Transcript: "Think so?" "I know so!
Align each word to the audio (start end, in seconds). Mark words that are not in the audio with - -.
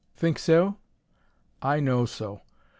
"Think 0.15 0.39
so?" 0.39 0.77
"I 1.61 1.79
know 1.79 2.05
so! 2.07 2.41